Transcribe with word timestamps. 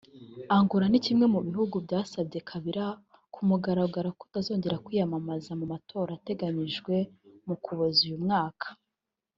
Angola 0.55 0.85
ni 0.89 0.99
kimwe 1.05 1.25
mu 1.33 1.39
bihugu 1.47 1.75
byasabye 1.85 2.39
Kabila 2.49 2.85
ku 3.33 3.39
mugaragaro 3.49 4.09
kutongera 4.19 4.81
kwiyamamaza 4.83 5.51
mu 5.59 5.65
matora 5.73 6.11
ateganyijwe 6.19 6.95
mu 7.45 7.53
Ukuboza 7.57 7.99
uyu 8.07 8.19
mwaka 8.25 8.67